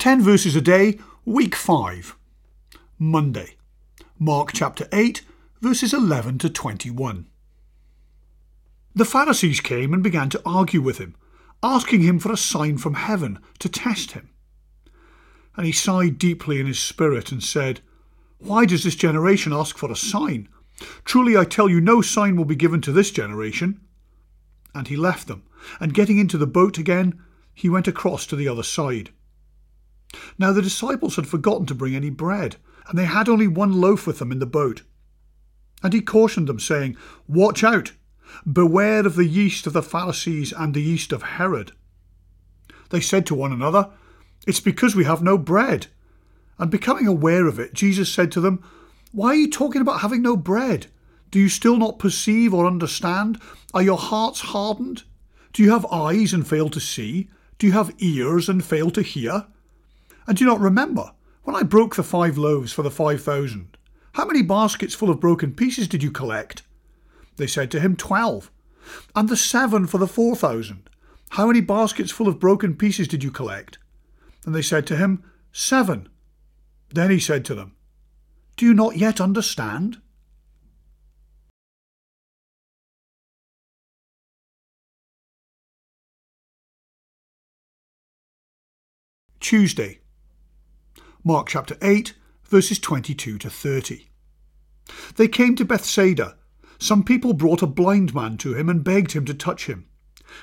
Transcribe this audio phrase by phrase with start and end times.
[0.00, 2.16] 10 verses a day, week 5.
[2.98, 3.56] Monday.
[4.18, 5.20] Mark chapter 8,
[5.60, 7.26] verses 11 to 21.
[8.94, 11.16] The Pharisees came and began to argue with him,
[11.62, 14.30] asking him for a sign from heaven to test him.
[15.54, 17.80] And he sighed deeply in his spirit and said,
[18.38, 20.48] Why does this generation ask for a sign?
[21.04, 23.82] Truly I tell you, no sign will be given to this generation.
[24.74, 25.42] And he left them,
[25.78, 27.20] and getting into the boat again,
[27.52, 29.10] he went across to the other side.
[30.38, 32.56] Now the disciples had forgotten to bring any bread,
[32.88, 34.82] and they had only one loaf with them in the boat.
[35.82, 36.96] And he cautioned them, saying,
[37.28, 37.92] Watch out!
[38.50, 41.72] Beware of the yeast of the Pharisees and the yeast of Herod.
[42.90, 43.90] They said to one another,
[44.46, 45.86] It's because we have no bread.
[46.58, 48.62] And becoming aware of it, Jesus said to them,
[49.12, 50.88] Why are you talking about having no bread?
[51.30, 53.40] Do you still not perceive or understand?
[53.72, 55.04] Are your hearts hardened?
[55.52, 57.30] Do you have eyes and fail to see?
[57.58, 59.46] Do you have ears and fail to hear?
[60.30, 61.10] And do you not remember
[61.42, 63.76] when I broke the five loaves for the five thousand?
[64.12, 66.62] How many baskets full of broken pieces did you collect?
[67.36, 68.48] They said to him, Twelve.
[69.16, 70.88] And the seven for the four thousand?
[71.30, 73.78] How many baskets full of broken pieces did you collect?
[74.46, 76.08] And they said to him, Seven.
[76.90, 77.74] Then he said to them,
[78.56, 80.00] Do you not yet understand?
[89.40, 89.98] Tuesday,
[91.22, 94.08] Mark chapter 8, verses 22 to 30.
[95.16, 96.38] They came to Bethsaida.
[96.78, 99.86] Some people brought a blind man to him and begged him to touch him.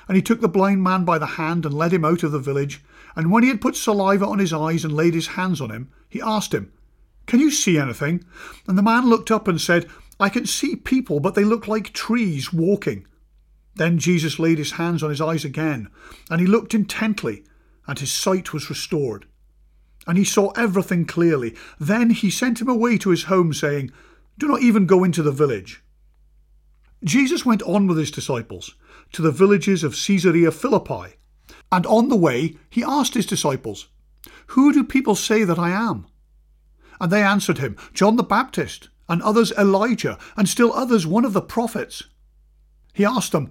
[0.06, 2.38] And he took the blind man by the hand and led him out of the
[2.38, 2.84] village.
[3.16, 5.90] And when he had put saliva on his eyes and laid his hands on him,
[6.08, 6.72] he asked him,
[7.26, 8.22] Can you see anything?
[8.68, 9.88] And the man looked up and said,
[10.20, 13.04] I can see people, but they look like trees walking.
[13.74, 15.88] Then Jesus laid his hands on his eyes again,
[16.30, 17.42] and he looked intently,
[17.88, 19.26] and his sight was restored.
[20.08, 21.54] And he saw everything clearly.
[21.78, 23.92] Then he sent him away to his home, saying,
[24.38, 25.84] Do not even go into the village.
[27.04, 28.74] Jesus went on with his disciples
[29.12, 31.14] to the villages of Caesarea Philippi,
[31.70, 33.88] and on the way he asked his disciples,
[34.48, 36.06] Who do people say that I am?
[37.00, 41.34] And they answered him, John the Baptist, and others Elijah, and still others one of
[41.34, 42.02] the prophets.
[42.92, 43.50] He asked them,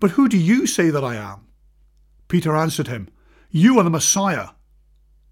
[0.00, 1.46] But who do you say that I am?
[2.26, 3.08] Peter answered him,
[3.50, 4.48] You are the Messiah.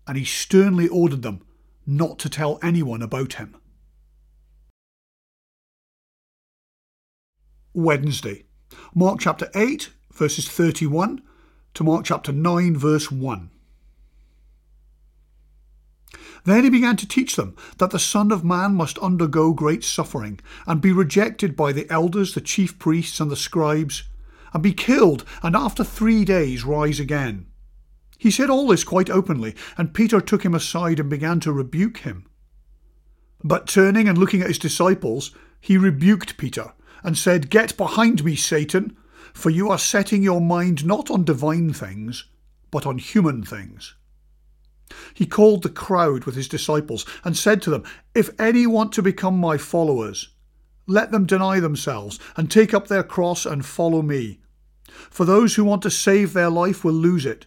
[0.07, 1.43] And he sternly ordered them
[1.87, 3.57] not to tell anyone about him.
[7.75, 8.45] Wednesday,
[8.95, 11.23] Mark chapter 8, verses 31
[11.75, 13.51] to Mark chapter 9, verse 1.
[16.45, 20.39] Then he began to teach them that the Son of Man must undergo great suffering,
[20.67, 24.05] and be rejected by the elders, the chief priests, and the scribes,
[24.55, 27.46] and be killed, and after three days rise again.
[28.19, 31.99] He said all this quite openly, and Peter took him aside and began to rebuke
[31.99, 32.27] him.
[33.45, 36.73] But turning and looking at his disciples, he rebuked Peter,
[37.03, 38.97] and said, Get behind me, Satan,
[39.33, 42.25] for you are setting your mind not on divine things,
[42.71, 43.95] but on human things.
[45.13, 47.85] He called the crowd with his disciples and said to them,
[48.15, 50.31] If any want to become my followers,
[50.87, 54.41] let them deny themselves and take up their cross and follow me.
[55.11, 57.47] For those who want to save their life will lose it,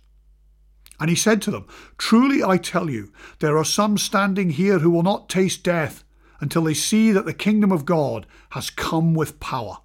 [1.01, 1.65] And he said to them,
[1.97, 6.03] Truly I tell you, there are some standing here who will not taste death
[6.39, 9.79] until they see that the kingdom of God has come with power.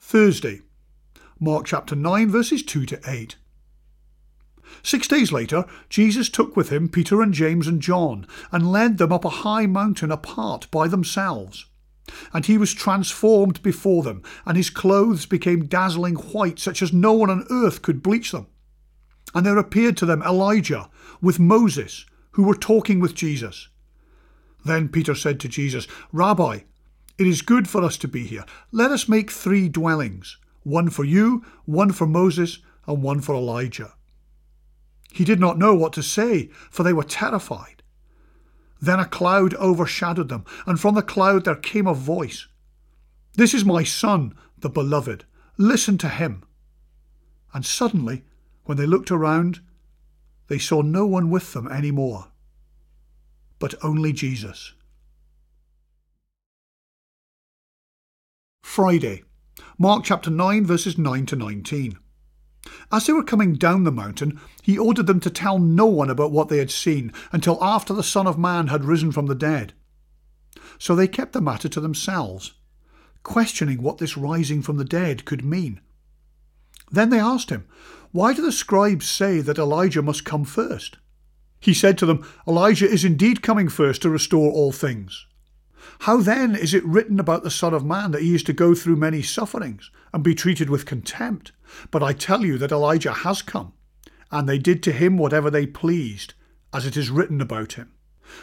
[0.00, 0.62] Thursday,
[1.38, 3.36] Mark chapter 9, verses 2 to 8.
[4.82, 9.12] Six days later, Jesus took with him Peter and James and John, and led them
[9.12, 11.66] up a high mountain apart by themselves.
[12.32, 17.12] And he was transformed before them, and his clothes became dazzling white, such as no
[17.12, 18.46] one on earth could bleach them.
[19.34, 20.88] And there appeared to them Elijah
[21.20, 23.68] with Moses, who were talking with Jesus.
[24.64, 26.60] Then Peter said to Jesus, Rabbi,
[27.18, 28.44] it is good for us to be here.
[28.72, 33.94] Let us make three dwellings one for you, one for Moses, and one for Elijah.
[35.12, 37.75] He did not know what to say, for they were terrified.
[38.80, 42.46] Then a cloud overshadowed them, and from the cloud there came a voice
[43.34, 45.24] This is my Son, the Beloved.
[45.58, 46.42] Listen to him.
[47.54, 48.24] And suddenly,
[48.64, 49.60] when they looked around,
[50.48, 52.28] they saw no one with them any more,
[53.58, 54.74] but only Jesus.
[58.62, 59.24] Friday,
[59.78, 61.98] Mark chapter 9, verses 9 to 19.
[62.90, 66.32] As they were coming down the mountain, he ordered them to tell no one about
[66.32, 69.72] what they had seen until after the Son of Man had risen from the dead.
[70.78, 72.54] So they kept the matter to themselves,
[73.22, 75.80] questioning what this rising from the dead could mean.
[76.90, 77.66] Then they asked him,
[78.12, 80.98] Why do the scribes say that Elijah must come first?
[81.58, 85.26] He said to them, Elijah is indeed coming first to restore all things.
[86.00, 88.74] How then is it written about the Son of Man that he is to go
[88.74, 91.52] through many sufferings and be treated with contempt?
[91.90, 93.72] But I tell you that Elijah has come,
[94.30, 96.34] and they did to him whatever they pleased,
[96.72, 97.92] as it is written about him.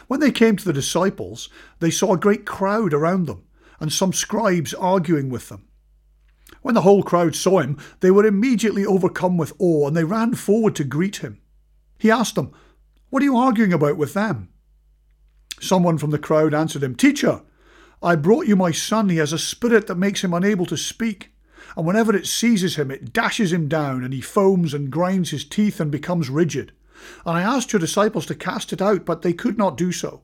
[0.06, 1.48] When they came to the disciples,
[1.80, 3.44] they saw a great crowd around them,
[3.80, 5.68] and some scribes arguing with them.
[6.62, 10.34] When the whole crowd saw him, they were immediately overcome with awe, and they ran
[10.34, 11.40] forward to greet him.
[11.98, 12.52] He asked them,
[13.10, 14.48] What are you arguing about with them?
[15.64, 17.40] Someone from the crowd answered him, Teacher,
[18.02, 19.08] I brought you my son.
[19.08, 21.30] He has a spirit that makes him unable to speak.
[21.74, 25.42] And whenever it seizes him, it dashes him down, and he foams and grinds his
[25.42, 26.72] teeth and becomes rigid.
[27.24, 30.22] And I asked your disciples to cast it out, but they could not do so.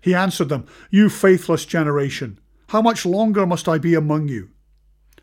[0.00, 2.38] He answered them, You faithless generation,
[2.68, 4.50] how much longer must I be among you?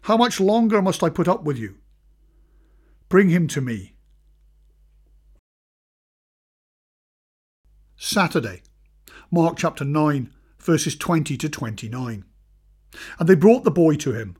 [0.01, 1.77] How much longer must I put up with you?
[3.07, 3.93] Bring him to me.
[7.95, 8.61] Saturday,
[9.29, 12.23] Mark chapter 9, verses 20 to 29.
[13.19, 14.37] And they brought the boy to him.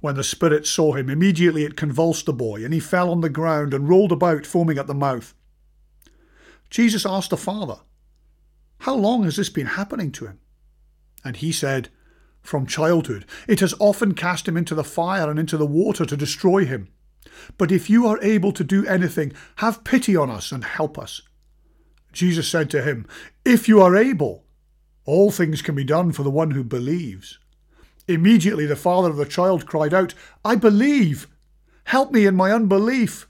[0.00, 3.30] When the spirit saw him, immediately it convulsed the boy, and he fell on the
[3.30, 5.34] ground and rolled about, foaming at the mouth.
[6.68, 7.78] Jesus asked the father,
[8.80, 10.40] How long has this been happening to him?
[11.24, 11.88] And he said,
[12.42, 13.24] From childhood.
[13.48, 16.88] It has often cast him into the fire and into the water to destroy him.
[17.56, 21.22] But if you are able to do anything, have pity on us and help us.
[22.12, 23.06] Jesus said to him,
[23.44, 24.44] If you are able,
[25.04, 27.38] all things can be done for the one who believes.
[28.06, 30.14] Immediately the father of the child cried out,
[30.44, 31.28] I believe!
[31.84, 33.26] Help me in my unbelief!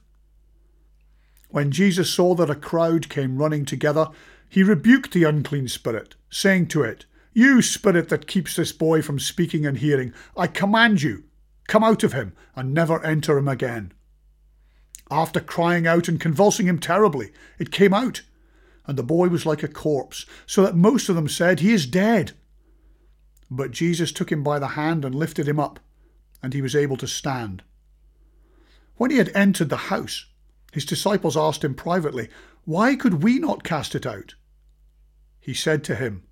[1.51, 4.09] When Jesus saw that a crowd came running together,
[4.49, 9.19] he rebuked the unclean spirit, saying to it, You spirit that keeps this boy from
[9.19, 11.25] speaking and hearing, I command you,
[11.67, 13.93] come out of him and never enter him again.
[15.11, 18.23] After crying out and convulsing him terribly, it came out
[18.89, 21.87] and the boy was like a corpse, so that most of them said, He is
[21.87, 22.33] dead.
[23.51, 25.79] But Jesus took him by the hand and lifted him up,
[26.43, 27.63] and he was able to stand.
[28.97, 30.27] When he had entered the house,
[30.73, 32.31] his disciples asked him privately,
[32.65, 34.35] Why could we not cast it out?
[35.39, 36.25] He said to him,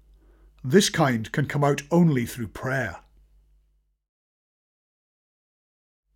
[0.65, 2.97] This kind can come out only through prayer.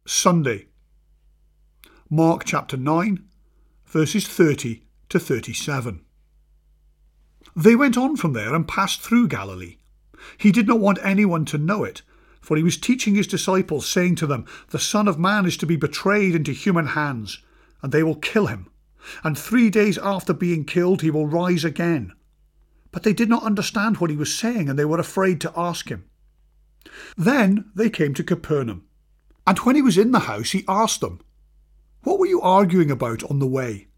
[0.06, 0.68] Sunday,
[2.08, 3.28] Mark chapter 9,
[3.86, 6.04] verses 30 to 37.
[7.56, 9.76] They went on from there and passed through Galilee.
[10.38, 12.02] He did not want anyone to know it,
[12.40, 15.66] for he was teaching his disciples, saying to them, The Son of Man is to
[15.66, 17.38] be betrayed into human hands,
[17.82, 18.70] and they will kill him.
[19.24, 22.12] And three days after being killed, he will rise again.
[22.92, 25.88] But they did not understand what he was saying, and they were afraid to ask
[25.88, 26.04] him.
[27.16, 28.84] Then they came to Capernaum.
[29.46, 31.20] And when he was in the house, he asked them,
[32.02, 33.88] What were you arguing about on the way?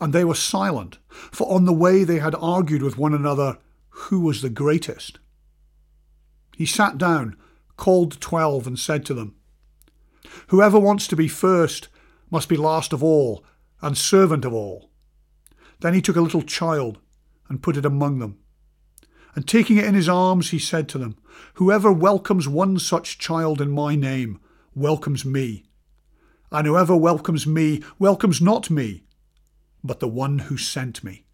[0.00, 3.58] And they were silent, for on the way they had argued with one another
[3.90, 5.18] who was the greatest.
[6.56, 7.36] He sat down,
[7.76, 9.34] called twelve, and said to them,
[10.48, 11.88] Whoever wants to be first
[12.30, 13.44] must be last of all
[13.80, 14.90] and servant of all.
[15.80, 16.98] Then he took a little child
[17.48, 18.38] and put it among them.
[19.34, 21.16] And taking it in his arms, he said to them,
[21.54, 24.40] Whoever welcomes one such child in my name
[24.74, 25.64] welcomes me.
[26.50, 29.04] And whoever welcomes me welcomes not me,
[29.88, 31.24] but the one who sent me.